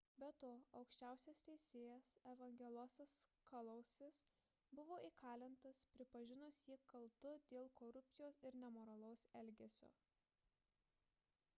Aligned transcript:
be 0.21 0.27
to 0.41 0.51
aukščiausias 0.77 1.41
teisėjas 1.49 2.07
evangelosas 2.29 3.17
kalousis 3.51 4.21
buvo 4.79 4.97
įkalintas 5.09 5.83
pripažinus 5.99 6.63
jį 6.71 6.79
kaltu 6.95 7.35
dėl 7.53 7.71
korupcijos 7.83 8.41
ir 8.51 8.59
nemoralaus 8.65 9.27
elgesio 9.43 9.93